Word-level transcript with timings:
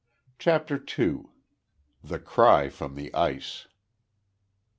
CHAPTER 0.39 0.79
TWO. 0.79 1.29
THE 2.03 2.17
CRY 2.17 2.69
FROM 2.69 2.95
THE 2.95 3.13
ICE. 3.13 3.67